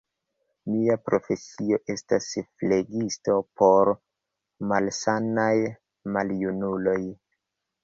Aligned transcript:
Mia 0.69 0.93
profesio 1.09 1.77
estas 1.95 2.29
flegisto 2.63 3.37
por 3.63 3.93
malsanaj 4.73 5.55
maljunuloj. 6.19 6.99